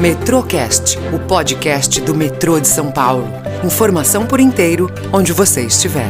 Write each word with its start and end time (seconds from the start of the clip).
Metrocast, 0.00 0.98
o 1.14 1.26
podcast 1.26 2.02
do 2.02 2.14
metrô 2.14 2.60
de 2.60 2.68
São 2.68 2.92
Paulo. 2.92 3.24
Informação 3.64 4.26
por 4.26 4.38
inteiro, 4.38 4.88
onde 5.10 5.32
você 5.32 5.64
estiver. 5.64 6.06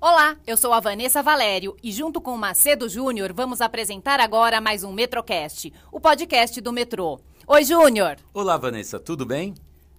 Olá, 0.00 0.36
eu 0.44 0.56
sou 0.56 0.72
a 0.72 0.80
Vanessa 0.80 1.22
Valério 1.22 1.76
e 1.80 1.92
junto 1.92 2.20
com 2.20 2.34
o 2.34 2.38
Macedo 2.38 2.88
Júnior 2.88 3.32
vamos 3.32 3.60
apresentar 3.60 4.18
agora 4.18 4.60
mais 4.60 4.82
um 4.82 4.92
Metrocast, 4.92 5.72
o 5.92 6.00
podcast 6.00 6.60
do 6.60 6.72
metrô. 6.72 7.20
Oi, 7.46 7.62
Júnior. 7.62 8.16
Olá, 8.34 8.56
Vanessa, 8.56 8.98
tudo 8.98 9.24
bem? 9.24 9.54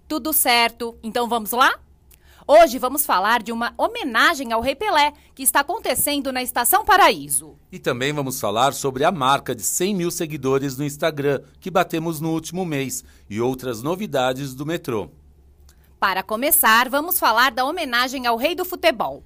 Tudo 0.06 0.34
certo. 0.34 0.94
Então 1.02 1.26
vamos 1.26 1.52
lá? 1.52 1.78
Hoje 2.46 2.76
vamos 2.76 3.06
falar 3.06 3.40
de 3.40 3.52
uma 3.52 3.72
homenagem 3.78 4.52
ao 4.52 4.60
Rei 4.60 4.74
Pelé, 4.74 5.12
que 5.32 5.44
está 5.44 5.60
acontecendo 5.60 6.32
na 6.32 6.42
Estação 6.42 6.84
Paraíso. 6.84 7.56
E 7.70 7.78
também 7.78 8.12
vamos 8.12 8.40
falar 8.40 8.72
sobre 8.74 9.04
a 9.04 9.12
marca 9.12 9.54
de 9.54 9.62
100 9.62 9.94
mil 9.94 10.10
seguidores 10.10 10.76
no 10.76 10.84
Instagram, 10.84 11.40
que 11.60 11.70
batemos 11.70 12.20
no 12.20 12.32
último 12.32 12.64
mês, 12.64 13.04
e 13.30 13.40
outras 13.40 13.80
novidades 13.80 14.54
do 14.54 14.66
metrô. 14.66 15.08
Para 16.00 16.22
começar, 16.24 16.88
vamos 16.88 17.16
falar 17.16 17.52
da 17.52 17.64
homenagem 17.64 18.26
ao 18.26 18.36
Rei 18.36 18.56
do 18.56 18.64
Futebol. 18.64 19.22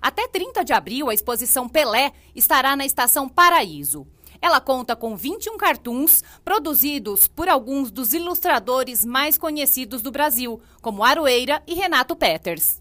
Até 0.00 0.28
30 0.28 0.62
de 0.62 0.74
abril, 0.74 1.08
a 1.08 1.14
exposição 1.14 1.66
Pelé 1.68 2.12
estará 2.34 2.76
na 2.76 2.84
Estação 2.84 3.28
Paraíso. 3.30 4.06
Ela 4.40 4.60
conta 4.60 4.94
com 4.94 5.16
21 5.16 5.56
cartoons 5.56 6.22
produzidos 6.44 7.26
por 7.28 7.48
alguns 7.48 7.90
dos 7.90 8.12
ilustradores 8.12 9.04
mais 9.04 9.36
conhecidos 9.36 10.02
do 10.02 10.10
Brasil, 10.10 10.60
como 10.80 11.04
Aroeira 11.04 11.62
e 11.66 11.74
Renato 11.74 12.14
Peters. 12.14 12.80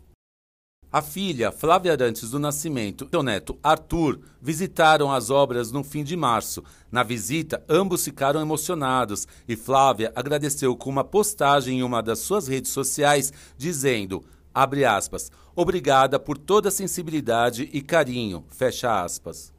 A 0.89 1.02
filha, 1.02 1.52
Flávia 1.52 1.91
Arantes 1.91 2.30
do 2.30 2.39
Nascimento, 2.39 3.09
e 3.11 3.17
o 3.17 3.21
neto, 3.21 3.59
Arthur, 3.61 4.21
visitaram 4.41 5.11
as 5.11 5.30
obras 5.30 5.70
no 5.70 5.83
fim 5.83 6.02
de 6.02 6.16
março. 6.16 6.63
Na 6.89 7.03
visita, 7.03 7.61
ambos 7.67 8.05
ficaram 8.05 8.39
emocionados 8.39 9.27
e 9.45 9.58
Flávia 9.58 10.14
agradeceu 10.16 10.77
com 10.77 10.89
uma 10.89 11.03
postagem 11.03 11.80
em 11.80 11.83
uma 11.83 12.02
das 12.02 12.19
suas 12.19 12.47
redes 12.47 12.71
sociais, 12.71 13.33
dizendo, 13.58 14.23
abre 14.53 14.86
aspas, 14.86 15.30
obrigada 15.53 16.17
por 16.17 16.38
toda 16.38 16.69
a 16.69 16.71
sensibilidade 16.71 17.69
e 17.73 17.81
carinho, 17.81 18.45
fecha 18.49 19.03
aspas. 19.03 19.56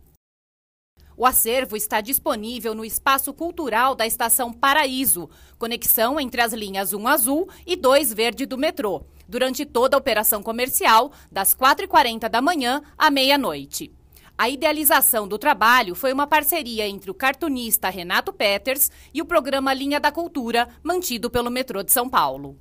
O 1.18 1.26
acervo 1.26 1.76
está 1.76 2.00
disponível 2.00 2.76
no 2.76 2.84
Espaço 2.84 3.34
Cultural 3.34 3.96
da 3.96 4.06
Estação 4.06 4.52
Paraíso, 4.52 5.28
conexão 5.58 6.20
entre 6.20 6.40
as 6.40 6.52
linhas 6.52 6.92
1 6.92 7.08
azul 7.08 7.48
e 7.66 7.74
2 7.74 8.14
verde 8.14 8.46
do 8.46 8.56
metrô, 8.56 9.02
durante 9.28 9.66
toda 9.66 9.96
a 9.96 9.98
operação 9.98 10.44
comercial, 10.44 11.10
das 11.28 11.56
4h40 11.56 12.28
da 12.28 12.40
manhã 12.40 12.82
à 12.96 13.10
meia-noite. 13.10 13.90
A 14.38 14.48
idealização 14.48 15.26
do 15.26 15.40
trabalho 15.40 15.96
foi 15.96 16.12
uma 16.12 16.24
parceria 16.24 16.86
entre 16.86 17.10
o 17.10 17.14
cartunista 17.14 17.88
Renato 17.88 18.32
Peters 18.32 18.88
e 19.12 19.20
o 19.20 19.26
programa 19.26 19.74
Linha 19.74 19.98
da 19.98 20.12
Cultura, 20.12 20.68
mantido 20.84 21.28
pelo 21.28 21.50
metrô 21.50 21.82
de 21.82 21.90
São 21.92 22.08
Paulo. 22.08 22.56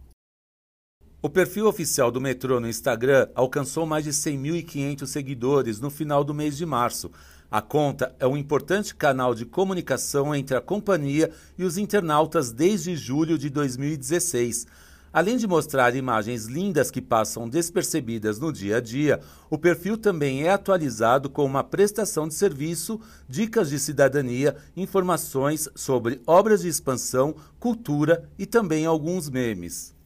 O 1.19 1.29
perfil 1.29 1.67
oficial 1.67 2.11
do 2.11 2.21
metrô 2.21 2.59
no 2.59 2.69
Instagram 2.69 3.27
alcançou 3.35 3.85
mais 3.85 4.03
de 4.03 4.11
100.500 4.11 5.05
seguidores 5.07 5.79
no 5.79 5.89
final 5.89 6.23
do 6.23 6.33
mês 6.33 6.55
de 6.55 6.65
março. 6.65 7.11
A 7.49 7.61
conta 7.61 8.13
é 8.19 8.27
um 8.27 8.35
importante 8.35 8.93
canal 8.93 9.33
de 9.33 9.45
comunicação 9.45 10.35
entre 10.35 10.57
a 10.57 10.61
companhia 10.61 11.31
e 11.57 11.63
os 11.63 11.77
internautas 11.77 12.51
desde 12.51 12.93
julho 12.93 13.37
de 13.37 13.49
2016. 13.49 14.67
Além 15.13 15.37
de 15.37 15.47
mostrar 15.47 15.95
imagens 15.95 16.47
lindas 16.47 16.91
que 16.91 17.01
passam 17.01 17.47
despercebidas 17.47 18.37
no 18.37 18.51
dia 18.51 18.77
a 18.77 18.81
dia, 18.81 19.21
o 19.49 19.57
perfil 19.57 19.97
também 19.97 20.43
é 20.43 20.49
atualizado 20.49 21.29
com 21.29 21.45
uma 21.45 21.63
prestação 21.63 22.27
de 22.27 22.33
serviço, 22.33 22.99
dicas 23.29 23.69
de 23.69 23.79
cidadania, 23.79 24.57
informações 24.75 25.69
sobre 25.73 26.21
obras 26.27 26.63
de 26.63 26.67
expansão, 26.67 27.33
cultura 27.61 28.29
e 28.37 28.45
também 28.45 28.85
alguns 28.85 29.29
memes. 29.29 29.96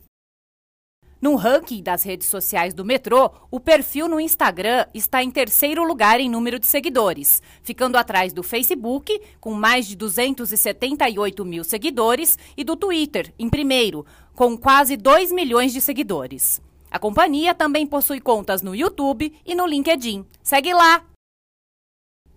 No 1.21 1.35
ranking 1.35 1.83
das 1.83 2.01
redes 2.01 2.27
sociais 2.27 2.73
do 2.73 2.83
metrô, 2.83 3.29
o 3.51 3.59
perfil 3.59 4.07
no 4.07 4.19
Instagram 4.19 4.87
está 4.91 5.21
em 5.21 5.29
terceiro 5.29 5.83
lugar 5.83 6.19
em 6.19 6.27
número 6.27 6.57
de 6.57 6.65
seguidores, 6.65 7.43
ficando 7.61 7.95
atrás 7.95 8.33
do 8.33 8.41
Facebook, 8.41 9.21
com 9.39 9.53
mais 9.53 9.85
de 9.85 9.95
278 9.95 11.45
mil 11.45 11.63
seguidores, 11.63 12.39
e 12.57 12.63
do 12.63 12.75
Twitter, 12.75 13.31
em 13.37 13.47
primeiro, 13.49 14.03
com 14.33 14.57
quase 14.57 14.97
2 14.97 15.31
milhões 15.31 15.71
de 15.71 15.79
seguidores. 15.79 16.59
A 16.89 16.97
companhia 16.97 17.53
também 17.53 17.85
possui 17.85 18.19
contas 18.19 18.63
no 18.63 18.75
YouTube 18.75 19.31
e 19.45 19.53
no 19.53 19.67
LinkedIn. 19.67 20.25
Segue 20.41 20.73
lá! 20.73 21.03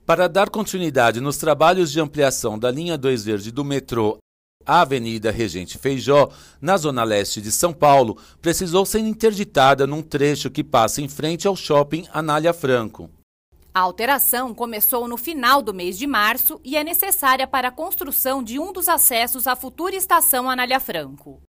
Para 0.04 0.28
dar 0.28 0.50
continuidade 0.50 1.22
nos 1.22 1.38
trabalhos 1.38 1.90
de 1.90 1.98
ampliação 1.98 2.58
da 2.58 2.70
linha 2.70 2.98
2 2.98 3.24
verde 3.24 3.50
do 3.50 3.64
metrô 3.64 4.18
a 4.66 4.80
Avenida 4.80 5.30
Regente 5.30 5.78
Feijó, 5.78 6.30
na 6.60 6.76
zona 6.76 7.04
leste 7.04 7.41
de 7.41 7.52
São 7.52 7.72
Paulo, 7.72 8.16
precisou 8.41 8.86
ser 8.86 9.00
interditada 9.00 9.86
num 9.86 10.02
trecho 10.02 10.50
que 10.50 10.64
passa 10.64 11.00
em 11.02 11.08
frente 11.08 11.47
ao 11.47 11.56
shopping 11.56 12.06
Anália 12.12 12.52
Franco. 12.52 13.10
A 13.75 13.80
alteração 13.80 14.54
começou 14.54 15.08
no 15.08 15.16
final 15.16 15.60
do 15.60 15.75
mês 15.75 15.98
de 15.98 16.06
março 16.06 16.60
e 16.62 16.76
é 16.76 16.84
necessária 16.84 17.44
para 17.44 17.69
a 17.69 17.72
construção 17.72 18.41
de 18.41 18.56
um 18.56 18.72
dos 18.72 18.88
acessos 18.88 19.48
à 19.48 19.56
futura 19.56 19.97
estação 19.97 20.48
Anália 20.48 20.78
Franco. 20.78 21.42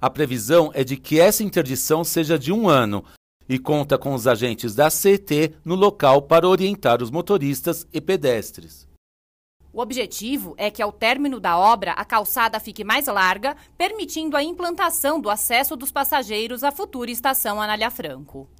A 0.00 0.08
previsão 0.08 0.70
é 0.72 0.82
de 0.82 0.96
que 0.96 1.20
essa 1.20 1.42
interdição 1.42 2.02
seja 2.04 2.38
de 2.38 2.50
um 2.50 2.70
ano 2.70 3.04
e 3.46 3.58
conta 3.58 3.98
com 3.98 4.14
os 4.14 4.26
agentes 4.26 4.74
da 4.74 4.88
CT 4.88 5.56
no 5.62 5.74
local 5.74 6.22
para 6.22 6.48
orientar 6.48 7.02
os 7.02 7.10
motoristas 7.10 7.86
e 7.92 8.00
pedestres. 8.00 8.87
O 9.78 9.80
objetivo 9.80 10.54
é 10.56 10.72
que, 10.72 10.82
ao 10.82 10.90
término 10.90 11.38
da 11.38 11.56
obra, 11.56 11.92
a 11.92 12.04
calçada 12.04 12.58
fique 12.58 12.82
mais 12.82 13.06
larga, 13.06 13.56
permitindo 13.76 14.36
a 14.36 14.42
implantação 14.42 15.20
do 15.20 15.30
acesso 15.30 15.76
dos 15.76 15.92
passageiros 15.92 16.64
à 16.64 16.72
futura 16.72 17.12
estação 17.12 17.62
Anália 17.62 17.88
Franco. 17.88 18.50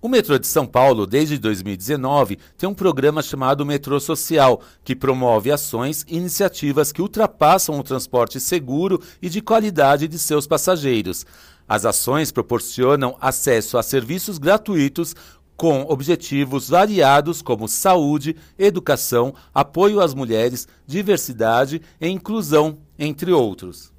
O 0.00 0.08
metrô 0.08 0.38
de 0.38 0.46
São 0.46 0.68
Paulo, 0.68 1.04
desde 1.04 1.36
2019, 1.36 2.38
tem 2.56 2.68
um 2.68 2.74
programa 2.74 3.22
chamado 3.22 3.66
Metrô 3.66 3.98
Social, 3.98 4.62
que 4.84 4.94
promove 4.94 5.50
ações 5.50 6.04
e 6.06 6.16
iniciativas 6.16 6.92
que 6.92 7.02
ultrapassam 7.02 7.76
o 7.76 7.82
transporte 7.82 8.38
seguro 8.38 9.02
e 9.20 9.28
de 9.28 9.40
qualidade 9.40 10.06
de 10.06 10.18
seus 10.20 10.46
passageiros. 10.46 11.26
As 11.66 11.84
ações 11.84 12.30
proporcionam 12.30 13.16
acesso 13.20 13.78
a 13.78 13.82
serviços 13.82 14.38
gratuitos 14.38 15.16
com 15.56 15.82
objetivos 15.82 16.68
variados 16.68 17.42
como 17.42 17.68
saúde, 17.68 18.36
educação, 18.58 19.34
apoio 19.52 20.00
às 20.00 20.14
mulheres, 20.14 20.66
diversidade 20.86 21.80
e 22.00 22.08
inclusão, 22.08 22.78
entre 22.98 23.32
outros. 23.32 23.94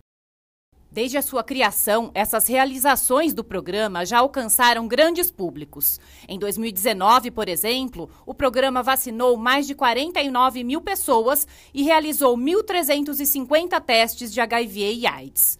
Desde 0.95 1.17
a 1.17 1.21
sua 1.21 1.43
criação, 1.43 2.09
essas 2.13 2.47
realizações 2.47 3.33
do 3.33 3.43
programa 3.43 4.05
já 4.05 4.19
alcançaram 4.19 4.87
grandes 4.87 5.29
públicos. 5.29 5.99
Em 6.25 6.39
2019, 6.39 7.31
por 7.31 7.49
exemplo, 7.49 8.09
o 8.25 8.33
programa 8.33 8.81
vacinou 8.81 9.35
mais 9.35 9.67
de 9.67 9.75
49 9.75 10.63
mil 10.63 10.79
pessoas 10.79 11.45
e 11.73 11.83
realizou 11.83 12.37
1.350 12.37 13.81
testes 13.81 14.33
de 14.33 14.39
HIV 14.39 14.93
e 14.93 15.05
AIDS. 15.05 15.59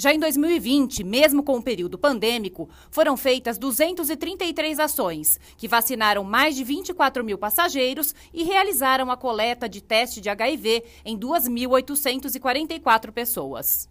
Já 0.00 0.14
em 0.14 0.18
2020, 0.18 1.04
mesmo 1.04 1.42
com 1.42 1.58
o 1.58 1.62
período 1.62 1.98
pandêmico, 1.98 2.70
foram 2.90 3.18
feitas 3.18 3.58
233 3.58 4.78
ações, 4.78 5.38
que 5.58 5.68
vacinaram 5.68 6.24
mais 6.24 6.56
de 6.56 6.64
24 6.64 7.22
mil 7.22 7.36
passageiros 7.36 8.14
e 8.32 8.42
realizaram 8.42 9.10
a 9.10 9.16
coleta 9.18 9.68
de 9.68 9.82
teste 9.82 10.18
de 10.18 10.30
HIV 10.30 10.84
em 11.04 11.18
2.844 11.18 13.12
pessoas. 13.12 13.90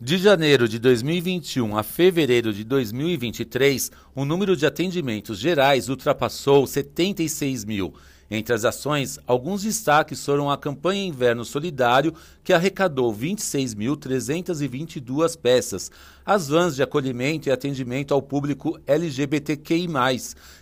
De 0.00 0.18
janeiro 0.18 0.68
de 0.68 0.80
2021 0.80 1.78
a 1.78 1.84
fevereiro 1.84 2.52
de 2.52 2.64
2023, 2.64 3.92
o 4.16 4.24
número 4.24 4.56
de 4.56 4.66
atendimentos 4.66 5.38
gerais 5.38 5.88
ultrapassou 5.88 6.66
76 6.66 7.64
mil 7.64 7.94
entre 8.30 8.54
as 8.54 8.64
ações, 8.64 9.18
alguns 9.26 9.62
destaques 9.62 10.24
foram 10.24 10.50
a 10.50 10.56
campanha 10.56 11.04
Inverno 11.04 11.44
Solidário, 11.44 12.14
que 12.42 12.52
arrecadou 12.52 13.14
26.322 13.14 15.38
peças, 15.38 15.90
as 16.24 16.48
vans 16.48 16.74
de 16.74 16.82
acolhimento 16.82 17.48
e 17.48 17.52
atendimento 17.52 18.14
ao 18.14 18.22
público 18.22 18.80
LGBTQI, 18.86 19.86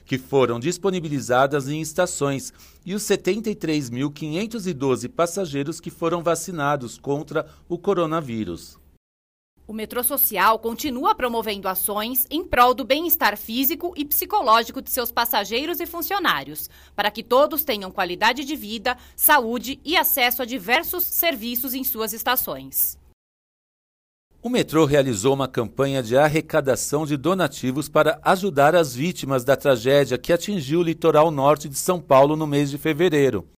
que 0.04 0.18
foram 0.18 0.58
disponibilizadas 0.58 1.68
em 1.68 1.80
estações, 1.80 2.52
e 2.84 2.94
os 2.94 3.04
73.512 3.04 5.08
passageiros 5.08 5.78
que 5.80 5.90
foram 5.90 6.20
vacinados 6.22 6.98
contra 6.98 7.46
o 7.68 7.78
coronavírus. 7.78 8.81
O 9.72 9.74
metrô 9.74 10.04
social 10.04 10.58
continua 10.58 11.14
promovendo 11.14 11.66
ações 11.66 12.26
em 12.30 12.44
prol 12.44 12.74
do 12.74 12.84
bem-estar 12.84 13.38
físico 13.38 13.94
e 13.96 14.04
psicológico 14.04 14.82
de 14.82 14.90
seus 14.90 15.10
passageiros 15.10 15.80
e 15.80 15.86
funcionários, 15.86 16.68
para 16.94 17.10
que 17.10 17.22
todos 17.22 17.64
tenham 17.64 17.90
qualidade 17.90 18.44
de 18.44 18.54
vida, 18.54 18.98
saúde 19.16 19.80
e 19.82 19.96
acesso 19.96 20.42
a 20.42 20.44
diversos 20.44 21.04
serviços 21.04 21.72
em 21.72 21.82
suas 21.84 22.12
estações. 22.12 22.98
O 24.42 24.50
metrô 24.50 24.84
realizou 24.84 25.32
uma 25.32 25.48
campanha 25.48 26.02
de 26.02 26.18
arrecadação 26.18 27.06
de 27.06 27.16
donativos 27.16 27.88
para 27.88 28.20
ajudar 28.22 28.76
as 28.76 28.94
vítimas 28.94 29.42
da 29.42 29.56
tragédia 29.56 30.18
que 30.18 30.34
atingiu 30.34 30.80
o 30.80 30.82
litoral 30.82 31.30
norte 31.30 31.66
de 31.66 31.78
São 31.78 31.98
Paulo 31.98 32.36
no 32.36 32.46
mês 32.46 32.70
de 32.70 32.76
fevereiro. 32.76 33.48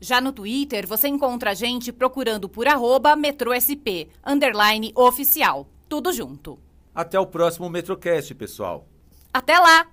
Já 0.00 0.20
no 0.20 0.32
Twitter, 0.32 0.86
você 0.86 1.08
encontra 1.08 1.50
a 1.50 1.54
gente 1.54 1.92
procurando 1.92 2.48
por 2.48 2.68
arroba 2.68 3.16
Metrô 3.16 3.52
SP, 3.52 4.08
underline 4.24 4.92
oficial. 4.94 5.66
Tudo 5.88 6.12
junto. 6.12 6.58
Até 6.94 7.18
o 7.18 7.26
próximo 7.26 7.68
Metrocast, 7.68 8.34
pessoal. 8.34 8.86
Até 9.32 9.58
lá! 9.58 9.86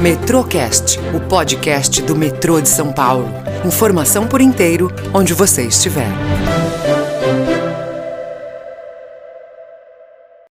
Metrocast, 0.00 0.98
o 1.14 1.26
podcast 1.26 2.02
do 2.02 2.14
metrô 2.14 2.60
de 2.60 2.68
São 2.68 2.92
Paulo. 2.92 3.26
Informação 3.66 4.28
por 4.28 4.42
inteiro, 4.42 4.88
onde 5.14 5.32
você 5.32 5.66
estiver. 5.66 6.10